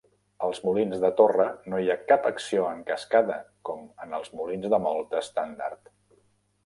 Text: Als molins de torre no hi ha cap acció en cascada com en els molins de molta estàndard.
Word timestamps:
Als 0.45 0.59
molins 0.67 1.01
de 1.03 1.11
torre 1.19 1.45
no 1.73 1.81
hi 1.83 1.91
ha 1.91 1.97
cap 2.13 2.25
acció 2.31 2.65
en 2.69 2.81
cascada 2.89 3.37
com 3.71 3.85
en 4.07 4.17
els 4.21 4.33
molins 4.41 4.71
de 4.77 4.81
molta 4.87 5.21
estàndard. 5.25 5.93